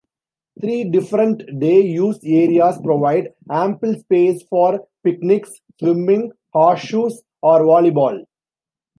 [0.59, 8.25] Three different day-use areas provide ample space for picnics, swimming, horseshoes or volleyball.